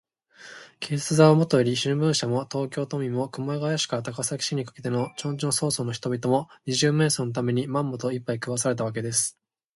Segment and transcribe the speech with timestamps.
[0.79, 9.37] 警察はもとより、新聞社も、東京都民も、熊谷市から高崎市にかけての町々村々の人々も、二十面相のために、まんまと、いっぱい食わされたわけです。